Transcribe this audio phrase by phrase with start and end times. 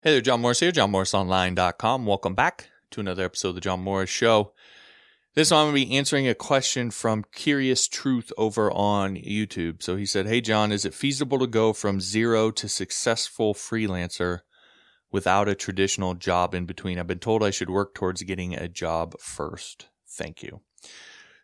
[0.00, 2.06] Hey there, John Morris here, johnmorrisonline.com.
[2.06, 4.52] Welcome back to another episode of the John Morris Show.
[5.34, 9.82] This one I'm going to be answering a question from Curious Truth over on YouTube.
[9.82, 14.42] So he said, Hey, John, is it feasible to go from zero to successful freelancer
[15.10, 17.00] without a traditional job in between?
[17.00, 19.88] I've been told I should work towards getting a job first.
[20.06, 20.60] Thank you.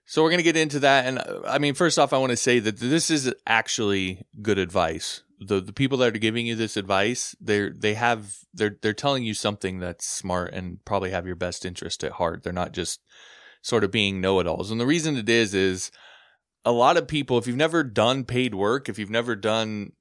[0.07, 1.07] So we're going to get into that.
[1.07, 4.59] And uh, I mean, first off, I want to say that this is actually good
[4.59, 5.25] advice.
[5.47, 9.25] The, the people that are giving you this advice, they're, they have, they're, they're telling
[9.25, 12.43] you something that's smart and probably have your best interest at heart.
[12.43, 13.01] They're not just
[13.63, 14.71] sort of being know-it-alls.
[14.71, 15.91] And the reason it is, is
[16.65, 19.93] a lot of people, if you've never done paid work, if you've never done,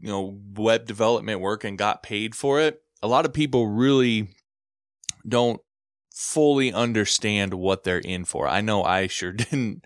[0.00, 4.28] you know, web development work and got paid for it, a lot of people really
[5.26, 5.60] don't
[6.14, 8.46] fully understand what they're in for.
[8.46, 9.84] I know I sure didn't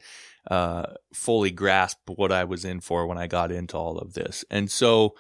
[0.49, 4.45] uh, fully grasp what I was in for when I got into all of this.
[4.51, 5.15] And so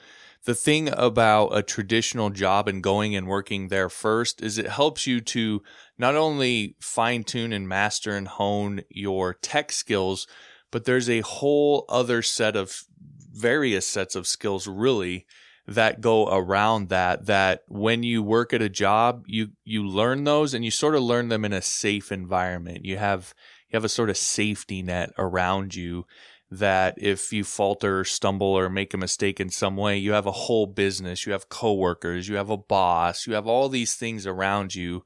[0.44, 5.06] the thing about a traditional job and going and working there first is it helps
[5.06, 5.62] you to
[5.98, 10.26] not only fine tune and master and hone your tech skills,
[10.70, 12.84] but there's a whole other set of
[13.32, 15.26] various sets of skills really
[15.66, 20.54] that go around that that when you work at a job you you learn those
[20.54, 23.34] and you sort of learn them in a safe environment you have
[23.68, 26.04] you have a sort of safety net around you
[26.50, 30.32] that if you falter stumble or make a mistake in some way you have a
[30.32, 34.74] whole business you have coworkers you have a boss you have all these things around
[34.74, 35.02] you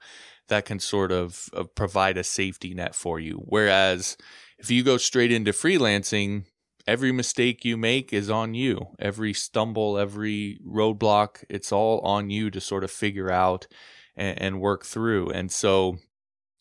[0.48, 4.16] that can sort of, of provide a safety net for you whereas
[4.58, 6.44] if you go straight into freelancing
[6.86, 8.86] every mistake you make is on you.
[8.98, 13.66] Every stumble, every roadblock, it's all on you to sort of figure out
[14.16, 15.30] and, and work through.
[15.30, 15.98] And so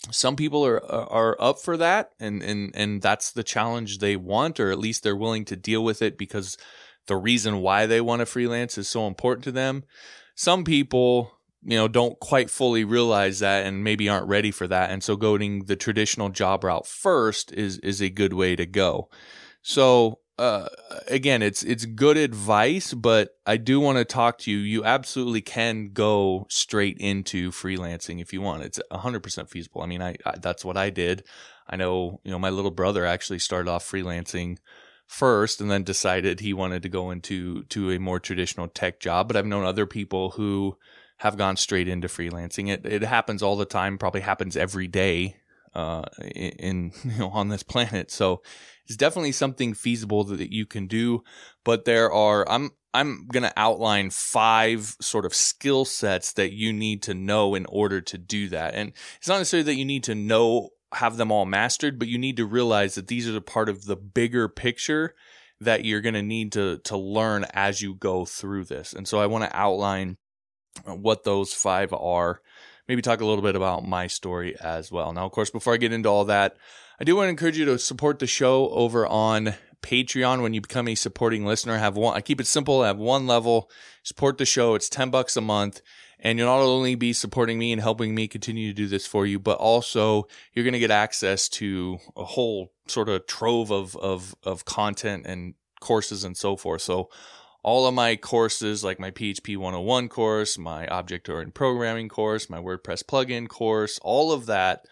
[0.10, 4.60] some people are are up for that and, and and that's the challenge they want
[4.60, 6.58] or at least they're willing to deal with it because
[7.08, 9.84] the reason why they want to freelance is so important to them.
[10.36, 11.32] Some people
[11.64, 15.16] you know don't quite fully realize that and maybe aren't ready for that and so
[15.16, 19.10] going the traditional job route first is is a good way to go
[19.62, 20.68] so uh,
[21.08, 24.58] again, it's it's good advice, but I do want to talk to you.
[24.58, 28.64] You absolutely can go straight into freelancing if you want.
[28.64, 29.82] It's 100% feasible.
[29.82, 31.24] I mean, I, I that's what I did.
[31.70, 34.58] I know, you know, my little brother actually started off freelancing
[35.06, 39.28] first and then decided he wanted to go into to a more traditional tech job,
[39.28, 40.78] but I've known other people who
[41.18, 42.70] have gone straight into freelancing.
[42.70, 45.36] It it happens all the time, probably happens every day
[45.74, 46.04] uh,
[46.34, 48.10] in you know on this planet.
[48.12, 48.42] So
[48.92, 51.24] it's definitely something feasible that you can do.
[51.64, 56.74] But there are I'm I'm going to outline five sort of skill sets that you
[56.74, 58.74] need to know in order to do that.
[58.76, 62.18] And it's not necessarily that you need to know have them all mastered, but you
[62.18, 65.16] need to realize that these are the part of the bigger picture
[65.62, 68.92] that you're going to need to to learn as you go through this.
[68.92, 70.18] And so I want to outline
[70.86, 72.42] uh, what those five are
[72.92, 75.14] maybe talk a little bit about my story as well.
[75.14, 76.58] Now, of course, before I get into all that,
[77.00, 80.60] I do want to encourage you to support the show over on Patreon when you
[80.60, 81.76] become a supporting listener.
[81.76, 82.82] I have one, I keep it simple.
[82.82, 83.72] I have one level,
[84.04, 84.76] support the show.
[84.76, 85.82] It's 10 bucks a month.
[86.20, 89.26] And you'll not only be supporting me and helping me continue to do this for
[89.26, 93.96] you, but also you're going to get access to a whole sort of trove of,
[93.96, 96.82] of, of content and courses and so forth.
[96.82, 97.10] So
[97.64, 102.58] all of my courses, like my PHP 101 course, my object oriented programming course, my
[102.58, 104.86] WordPress plugin course, all of that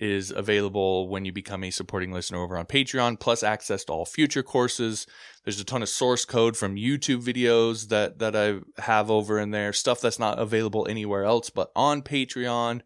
[0.00, 4.06] is available when you become a supporting listener over on Patreon, plus access to all
[4.06, 5.06] future courses.
[5.44, 9.50] There's a ton of source code from YouTube videos that, that I have over in
[9.50, 12.80] there, stuff that's not available anywhere else, but on Patreon.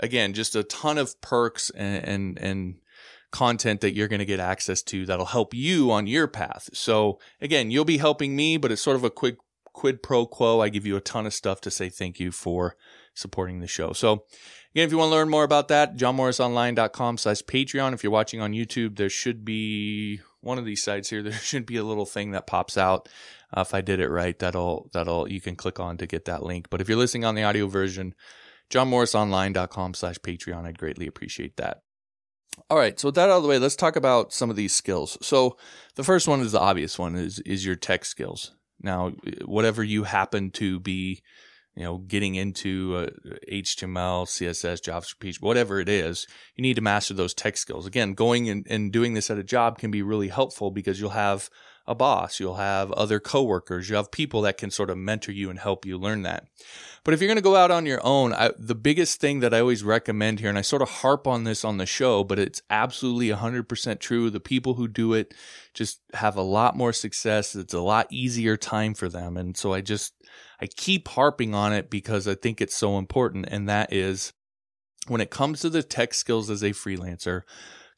[0.00, 2.74] Again, just a ton of perks and, and, and
[3.30, 6.70] content that you're going to get access to that'll help you on your path.
[6.72, 9.36] So again, you'll be helping me, but it's sort of a quick
[9.72, 10.60] quid pro quo.
[10.60, 12.76] I give you a ton of stuff to say thank you for
[13.14, 13.92] supporting the show.
[13.92, 14.24] So
[14.74, 17.92] again, if you want to learn more about that, johnmorrisonline.com slash Patreon.
[17.92, 21.22] If you're watching on YouTube, there should be one of these sites here.
[21.28, 23.08] There should be a little thing that pops out.
[23.54, 26.42] Uh, if I did it right, that'll, that'll, you can click on to get that
[26.42, 26.68] link.
[26.70, 28.14] But if you're listening on the audio version,
[28.70, 31.82] johnmorrisonline.com slash Patreon, I'd greatly appreciate that.
[32.70, 34.74] All right, so with that out of the way, let's talk about some of these
[34.74, 35.18] skills.
[35.22, 35.56] So
[35.94, 38.52] the first one is the obvious one is is your tech skills.
[38.80, 39.12] Now,
[39.44, 41.22] whatever you happen to be,
[41.74, 47.14] you know, getting into uh, HTML, CSS, JavaScript, whatever it is, you need to master
[47.14, 47.86] those tech skills.
[47.86, 51.10] Again, going and, and doing this at a job can be really helpful because you'll
[51.10, 51.50] have
[51.88, 55.48] a boss, you'll have other coworkers, you have people that can sort of mentor you
[55.48, 56.46] and help you learn that.
[57.02, 59.54] But if you're going to go out on your own, I, the biggest thing that
[59.54, 62.38] I always recommend here, and I sort of harp on this on the show, but
[62.38, 64.28] it's absolutely 100% true.
[64.28, 65.32] The people who do it
[65.72, 67.56] just have a lot more success.
[67.56, 69.38] It's a lot easier time for them.
[69.38, 70.12] And so I just,
[70.60, 73.46] I keep harping on it because I think it's so important.
[73.48, 74.34] And that is
[75.06, 77.42] when it comes to the tech skills as a freelancer,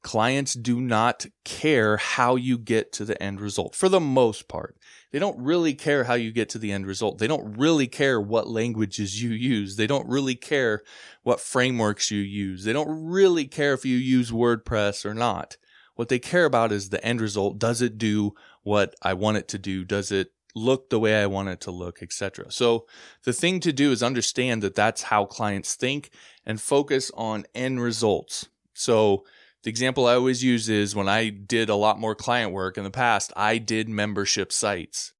[0.02, 4.76] clients do not care how you get to the end result for the most part.
[5.12, 7.18] They don't really care how you get to the end result.
[7.18, 9.76] They don't really care what languages you use.
[9.76, 10.82] They don't really care
[11.22, 12.64] what frameworks you use.
[12.64, 15.56] They don't really care if you use WordPress or not.
[15.96, 17.58] What they care about is the end result.
[17.58, 19.84] Does it do what I want it to do?
[19.84, 22.50] Does it look the way I want it to look, etc.
[22.50, 22.86] So
[23.24, 26.10] the thing to do is understand that that's how clients think
[26.44, 28.48] and focus on end results.
[28.74, 29.24] So
[29.62, 32.84] the example I always use is when I did a lot more client work in
[32.84, 35.12] the past, I did membership sites.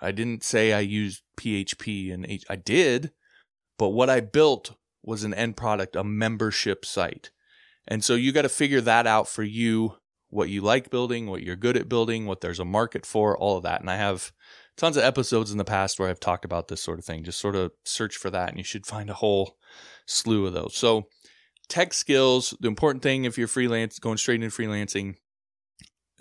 [0.00, 3.12] I didn't say I used PHP and H- I did,
[3.78, 7.30] but what I built was an end product, a membership site.
[7.88, 9.94] And so you got to figure that out for you,
[10.28, 13.56] what you like building, what you're good at building, what there's a market for, all
[13.56, 13.80] of that.
[13.80, 14.32] And I have
[14.76, 17.24] tons of episodes in the past where I've talked about this sort of thing.
[17.24, 19.56] Just sort of search for that and you should find a whole
[20.04, 20.76] slew of those.
[20.76, 21.04] So
[21.68, 25.16] tech skills, the important thing if you're freelance, going straight into freelancing,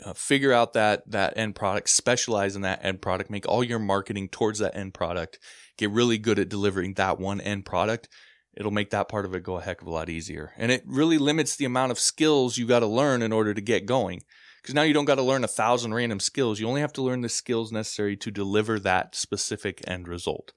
[0.03, 3.79] uh, figure out that that end product, specialize in that end product, make all your
[3.79, 5.39] marketing towards that end product,
[5.77, 8.09] get really good at delivering that one end product.
[8.57, 10.53] It'll make that part of it go a heck of a lot easier.
[10.57, 13.61] And it really limits the amount of skills you got to learn in order to
[13.61, 14.21] get going.
[14.61, 16.59] Because now you don't got to learn a thousand random skills.
[16.59, 20.53] You only have to learn the skills necessary to deliver that specific end result.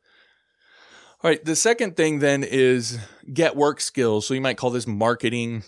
[1.21, 1.45] All right.
[1.45, 2.99] The second thing then is
[3.33, 4.27] get work skills.
[4.27, 5.65] So you might call this marketing,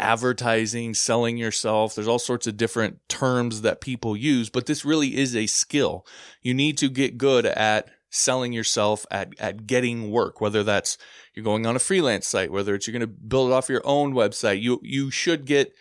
[0.00, 1.94] advertising, selling yourself.
[1.94, 6.04] There's all sorts of different terms that people use, but this really is a skill.
[6.42, 10.98] You need to get good at selling yourself at, at getting work, whether that's
[11.34, 13.86] you're going on a freelance site, whether it's you're going to build it off your
[13.86, 14.60] own website.
[14.60, 15.72] You, you should get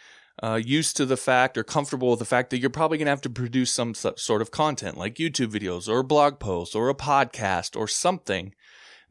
[0.42, 3.12] uh, used to the fact or comfortable with the fact that you're probably going to
[3.12, 6.96] have to produce some sort of content like YouTube videos or blog post or a
[6.96, 8.54] podcast or something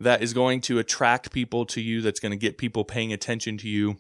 [0.02, 3.58] that is going to attract people to you, that's going to get people paying attention
[3.58, 3.96] to you,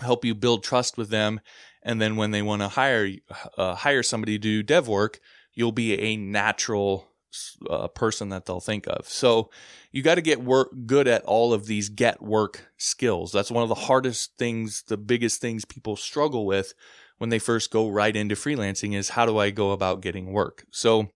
[0.00, 1.40] help you build trust with them.
[1.82, 3.10] And then when they want to hire,
[3.58, 5.20] uh, hire somebody to do dev work,
[5.54, 7.08] you'll be a natural
[7.68, 9.08] uh, person that they'll think of.
[9.08, 9.50] So
[9.90, 13.32] you got to get work good at all of these get work skills.
[13.32, 16.74] That's one of the hardest things, the biggest things people struggle with
[17.18, 20.66] when they first go right into freelancing is how do I go about getting work?
[20.70, 21.08] So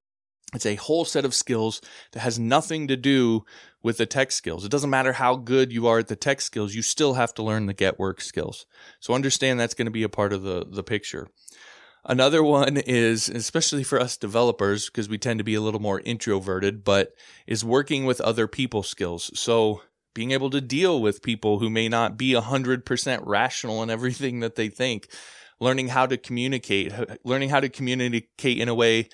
[0.54, 1.80] it's a whole set of skills
[2.12, 3.44] that has nothing to do
[3.82, 4.64] with the tech skills.
[4.64, 7.42] It doesn't matter how good you are at the tech skills, you still have to
[7.42, 8.66] learn the get work skills.
[9.00, 11.28] So understand that's going to be a part of the, the picture.
[12.04, 16.00] Another one is, especially for us developers, because we tend to be a little more
[16.00, 17.12] introverted, but
[17.46, 19.30] is working with other people skills.
[19.38, 19.82] So
[20.14, 24.56] being able to deal with people who may not be 100% rational in everything that
[24.56, 25.08] they think,
[25.60, 26.92] learning how to communicate,
[27.24, 29.10] learning how to communicate in a way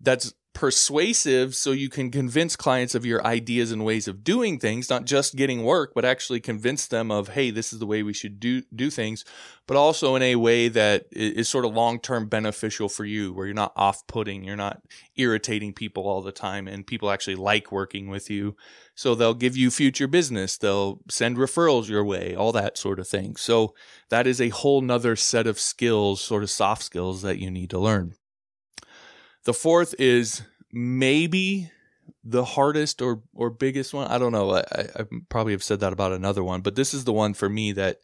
[0.00, 4.90] that's persuasive so you can convince clients of your ideas and ways of doing things
[4.90, 8.12] not just getting work but actually convince them of hey this is the way we
[8.12, 9.24] should do do things
[9.66, 13.54] but also in a way that is sort of long-term beneficial for you where you're
[13.54, 14.82] not off-putting you're not
[15.16, 18.56] irritating people all the time and people actually like working with you.
[18.94, 23.08] So they'll give you future business they'll send referrals your way all that sort of
[23.08, 23.36] thing.
[23.36, 23.74] So
[24.10, 27.70] that is a whole nother set of skills sort of soft skills that you need
[27.70, 28.14] to learn
[29.44, 30.42] the fourth is
[30.72, 31.70] maybe
[32.24, 34.08] the hardest or or biggest one.
[34.08, 34.54] I don't know.
[34.54, 34.62] I,
[34.96, 37.72] I probably have said that about another one, but this is the one for me
[37.72, 38.00] that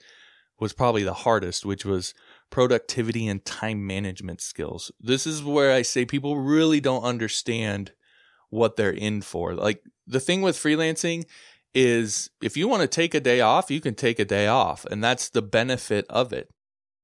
[0.59, 2.15] was probably the hardest, which was
[2.51, 4.91] productivity and time management skills.
[5.01, 7.93] This is where I say people really don't understand
[8.51, 9.55] what they're in for.
[9.55, 11.27] Like the thing with freelancing
[11.75, 14.85] is if you want to take a day off, you can take a day off,
[14.87, 16.51] and that's the benefit of it.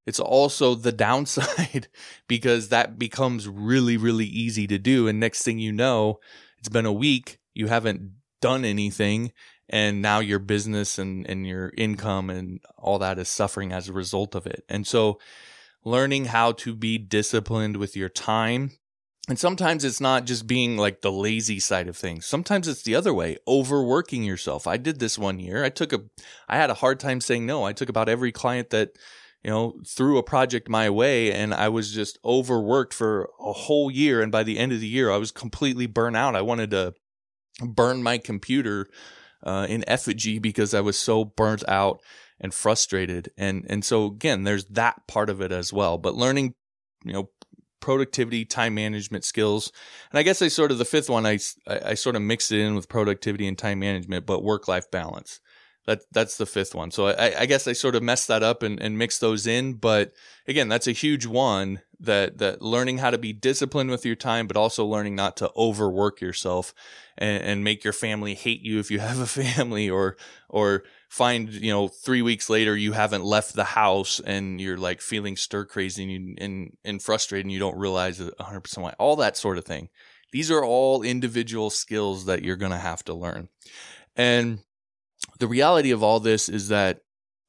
[0.07, 1.89] It's also the downside
[2.29, 5.09] because that becomes really, really easy to do.
[5.09, 6.21] And next thing you know,
[6.59, 9.33] it's been a week, you haven't done anything.
[9.69, 13.95] And now your business and, and your income and all that is suffering as a
[13.95, 14.65] result of it.
[14.69, 15.19] And so
[15.85, 18.73] learning how to be disciplined with your time.
[19.27, 22.27] And sometimes it's not just being like the lazy side of things.
[22.27, 24.67] Sometimes it's the other way, overworking yourself.
[24.67, 25.65] I did this one year.
[25.65, 26.03] I took a,
[26.47, 27.65] I had a hard time saying no.
[27.65, 28.99] I took about every client that,
[29.45, 33.91] you know, threw a project my way and I was just overworked for a whole
[33.91, 34.23] year.
[34.23, 36.35] And by the end of the year, I was completely burnt out.
[36.35, 36.95] I wanted to
[37.61, 38.89] burn my computer
[39.43, 42.01] uh, in effigy because I was so burnt out
[42.41, 43.31] and frustrated.
[43.37, 45.99] And, and so again, there's that part of it as well.
[45.99, 46.55] But learning,
[47.05, 47.31] you know,
[47.81, 49.71] productivity, time management skills.
[50.11, 52.61] And I guess I sort of, the fifth one, I, I sort of mixed it
[52.61, 55.41] in with productivity and time management, but work life balance.
[55.87, 56.91] That that's the fifth one.
[56.91, 59.75] So I, I guess I sort of messed that up and, and mixed those in.
[59.75, 60.13] But
[60.49, 64.47] again, that's a huge one that that learning how to be disciplined with your time,
[64.47, 66.75] but also learning not to overwork yourself
[67.19, 70.17] and, and make your family hate you if you have a family or
[70.49, 75.01] or find you know three weeks later you haven't left the house and you're like
[75.01, 78.93] feeling stir crazy and you, and, and frustrated and you don't realize it 100% why
[78.99, 79.89] all that sort of thing
[80.33, 83.49] these are all individual skills that you're going to have to learn
[84.17, 84.59] and
[85.39, 87.01] the reality of all this is that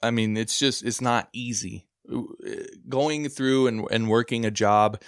[0.01, 5.01] I mean, it's just it's not easy eh, going through and and working a job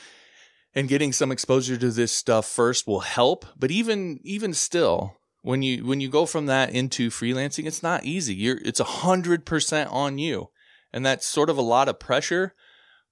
[0.77, 5.61] and getting some exposure to this stuff first will help, but even even still, when
[5.61, 8.35] you when you go from that into freelancing, it's not easy.
[8.35, 10.49] You're it's a hundred percent on you,
[10.93, 12.53] and that's sort of a lot of pressure,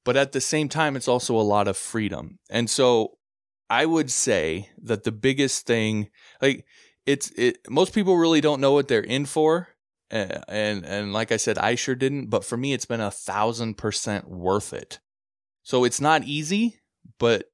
[0.03, 2.37] but at the same time, it's also a lot of freedom.
[2.49, 3.17] And so,
[3.69, 6.09] I would say that the biggest thing,
[6.41, 6.65] like
[7.05, 9.69] it's it most people really don't know what they're in for
[10.09, 13.75] and, and like i said i sure didn't but for me it's been a thousand
[13.75, 14.99] percent worth it.
[15.63, 16.79] So it's not easy
[17.19, 17.45] but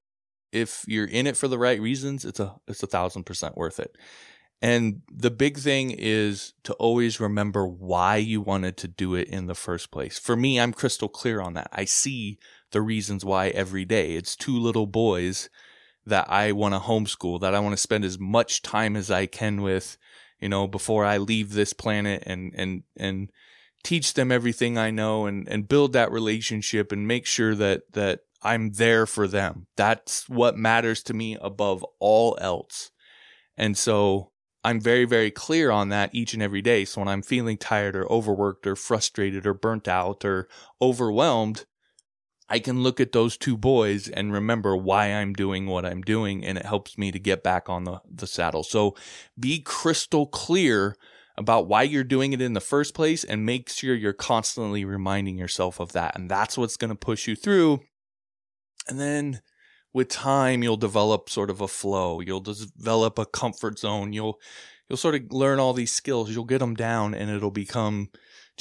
[0.52, 3.80] if you're in it for the right reasons it's a it's a thousand percent worth
[3.80, 3.98] it.
[4.64, 9.48] And the big thing is to always remember why you wanted to do it in
[9.48, 10.20] the first place.
[10.20, 11.70] For me i'm crystal clear on that.
[11.72, 12.38] I see
[12.72, 14.16] the reasons why every day.
[14.16, 15.50] It's two little boys
[16.06, 19.26] that I want to homeschool, that I want to spend as much time as I
[19.26, 19.98] can with,
[20.40, 23.30] you know, before I leave this planet and, and, and
[23.84, 28.22] teach them everything I know and, and build that relationship and make sure that, that
[28.42, 29.68] I'm there for them.
[29.78, 32.92] That's what matters to me above all else.
[33.58, 34.32] And so
[34.64, 36.86] I'm very, very clear on that each and every day.
[36.86, 40.48] So when I'm feeling tired or overworked or frustrated or burnt out or
[40.82, 41.66] overwhelmed,
[42.52, 46.44] I can look at those two boys and remember why I'm doing what I'm doing,
[46.44, 48.64] and it helps me to get back on the, the saddle.
[48.64, 48.94] So
[49.40, 50.98] be crystal clear
[51.38, 55.38] about why you're doing it in the first place and make sure you're constantly reminding
[55.38, 56.18] yourself of that.
[56.18, 57.80] And that's what's going to push you through.
[58.86, 59.42] And then
[59.94, 62.20] with time, you'll develop sort of a flow.
[62.20, 64.12] You'll develop a comfort zone.
[64.12, 64.42] You'll,
[64.90, 66.32] you'll sort of learn all these skills.
[66.32, 68.10] You'll get them down and it'll become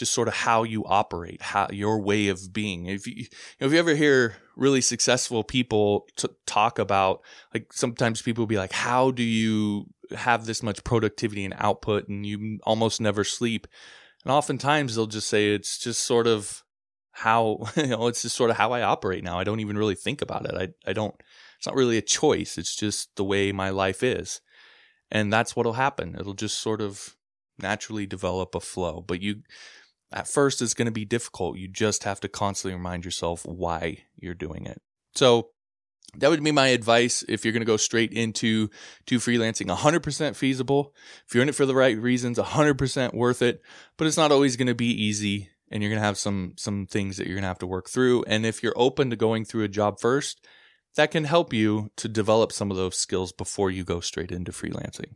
[0.00, 2.87] just sort of how you operate, how your way of being.
[2.87, 3.26] If you,
[3.61, 7.21] if you ever hear really successful people t- talk about,
[7.54, 12.09] like sometimes people will be like, how do you have this much productivity and output
[12.09, 13.66] and you almost never sleep?
[14.25, 16.64] And oftentimes they'll just say it's just sort of
[17.12, 19.38] how, you know, it's just sort of how I operate now.
[19.38, 20.54] I don't even really think about it.
[20.54, 21.14] I, I don't,
[21.59, 22.57] it's not really a choice.
[22.57, 24.40] It's just the way my life is.
[25.11, 26.16] And that's what'll happen.
[26.19, 27.16] It'll just sort of
[27.62, 29.04] naturally develop a flow.
[29.07, 29.42] But you,
[30.12, 31.59] at first, it's going to be difficult.
[31.59, 34.81] You just have to constantly remind yourself why you're doing it.
[35.14, 35.50] So
[36.17, 38.69] that would be my advice if you're going to go straight into
[39.07, 39.67] to freelancing.
[39.67, 40.95] 100% feasible.
[41.26, 43.62] If you're in it for the right reasons 100% worth it.
[43.97, 46.87] But it's not always going to be easy and you're going to have some some
[46.87, 48.25] things that you're going to have to work through.
[48.26, 50.45] And if you're open to going through a job first
[50.97, 54.52] that can help you to develop some of those skills before you go straight into
[54.52, 55.14] freelancing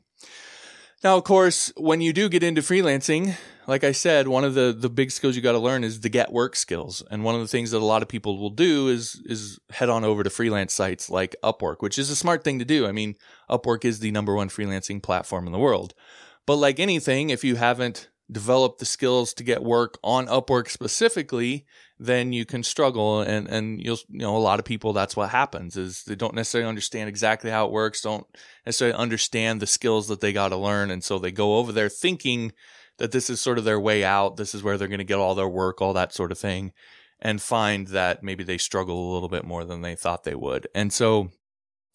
[1.04, 4.74] now, of course, when you do get into freelancing, like I said, one of the,
[4.76, 7.02] the big skills you got to learn is the get work skills.
[7.10, 9.88] And one of the things that a lot of people will do is, is head
[9.88, 12.86] on over to freelance sites like Upwork, which is a smart thing to do.
[12.86, 13.16] I mean,
[13.50, 15.94] Upwork is the number one freelancing platform in the world.
[16.46, 21.66] But like anything, if you haven't developed the skills to get work on Upwork specifically,
[21.98, 23.20] then you can struggle.
[23.20, 26.34] And and you'll you know a lot of people that's what happens is they don't
[26.34, 28.26] necessarily understand exactly how it works don't
[28.64, 30.90] necessarily understand the skills that they got to learn.
[30.90, 32.52] And so they go over there thinking
[32.98, 35.18] that this is sort of their way out this is where they're going to get
[35.18, 36.72] all their work all that sort of thing
[37.20, 40.68] and find that maybe they struggle a little bit more than they thought they would.
[40.74, 41.30] And so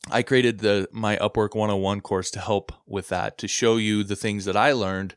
[0.10, 4.16] I created the my Upwork 101 course to help with that to show you the
[4.16, 5.16] things that I learned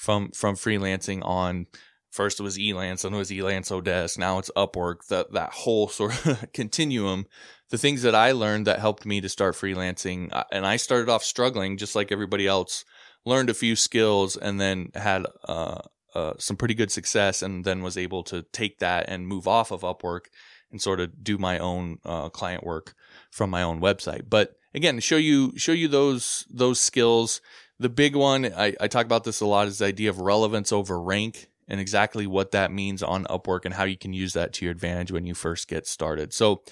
[0.00, 1.66] from from freelancing on
[2.10, 4.18] First it was Elance, then it was Elance Odesk.
[4.18, 5.06] Now it's Upwork.
[5.06, 7.26] That that whole sort of continuum.
[7.68, 11.08] The things that I learned that helped me to start freelancing, uh, and I started
[11.08, 12.84] off struggling just like everybody else.
[13.24, 15.82] Learned a few skills and then had uh,
[16.14, 19.70] uh, some pretty good success, and then was able to take that and move off
[19.70, 20.22] of Upwork
[20.72, 22.94] and sort of do my own uh, client work
[23.30, 24.28] from my own website.
[24.28, 27.40] But again, show you show you those those skills.
[27.80, 30.70] The big one I, I talk about this a lot is the idea of relevance
[30.70, 34.52] over rank and exactly what that means on Upwork and how you can use that
[34.54, 36.34] to your advantage when you first get started.
[36.34, 36.62] So,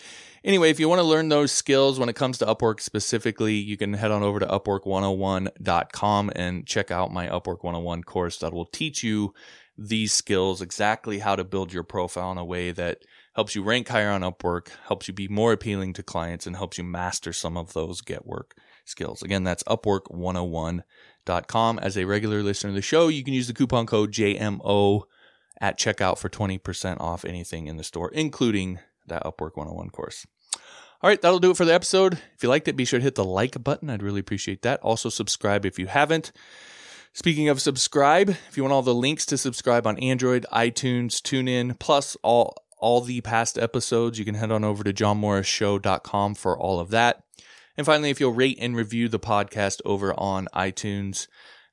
[0.45, 3.79] anyway, if you want to learn those skills when it comes to Upwork specifically, you
[3.79, 8.67] can head on over to upwork101.com and check out my Upwork 101 course that will
[8.67, 9.33] teach you
[9.79, 12.99] these skills, exactly how to build your profile in a way that
[13.35, 16.77] helps you rank higher on Upwork, helps you be more appealing to clients, and helps
[16.77, 18.55] you master some of those get work
[18.89, 19.23] skills.
[19.23, 21.79] Again, that's upwork101.com.
[21.79, 25.03] As a regular listener to the show, you can use the coupon code JMO
[25.61, 30.27] at checkout for 20% off anything in the store, including that Upwork 101 course.
[31.01, 32.15] All right, that'll do it for the episode.
[32.35, 33.89] If you liked it, be sure to hit the like button.
[33.89, 34.81] I'd really appreciate that.
[34.81, 36.33] Also, subscribe if you haven't.
[37.13, 41.79] Speaking of subscribe, if you want all the links to subscribe on Android, iTunes, TuneIn,
[41.79, 46.79] plus all all the past episodes, you can head on over to johnmorrisshow.com for all
[46.79, 47.25] of that.
[47.79, 51.29] And finally, if you'll rate and review the podcast over on iTunes,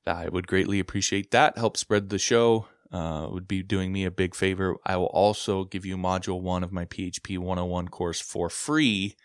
[0.06, 1.58] I would greatly appreciate that.
[1.58, 2.68] Help spread the show.
[2.92, 4.78] Uh, would be doing me a big favor.
[4.86, 9.16] I will also give you module one of my PHP 101 course for free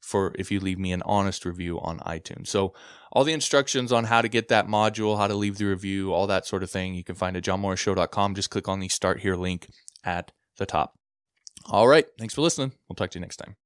[0.00, 2.46] for if you leave me an honest review on iTunes.
[2.46, 2.72] So
[3.12, 6.26] all the instructions on how to get that module, how to leave the review, all
[6.26, 8.34] that sort of thing, you can find at johnmorrisshow.com.
[8.34, 9.68] Just click on the start here link
[10.02, 10.98] at the top.
[11.66, 12.06] All right.
[12.18, 12.72] Thanks for listening.
[12.88, 13.56] We'll talk to you next time.